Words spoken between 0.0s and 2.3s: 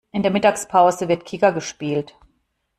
In der Mittagspause wird Kicker gespielt.